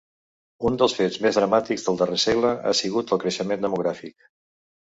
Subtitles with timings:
[0.69, 4.31] Un dels fets més dramàtics del darrer segle ha sigut el creixement demogràfic.